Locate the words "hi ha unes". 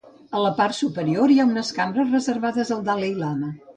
1.33-1.71